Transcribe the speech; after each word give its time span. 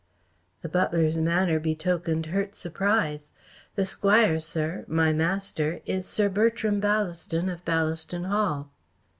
The 0.63 0.67
butler's 0.67 1.15
manner 1.17 1.59
betokened 1.59 2.25
hurt 2.25 2.55
surprise. 2.55 3.33
"The 3.75 3.85
Squire, 3.85 4.39
sir 4.39 4.83
my 4.87 5.13
master 5.13 5.79
is 5.85 6.07
Sir 6.07 6.27
Bertram 6.27 6.81
Ballaston 6.81 7.49
of 7.53 7.63
Ballaston 7.65 8.25
Hall." 8.25 8.71